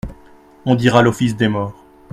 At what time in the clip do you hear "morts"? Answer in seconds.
1.47-1.75